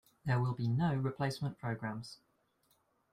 [0.25, 2.17] There will be no replacement programs.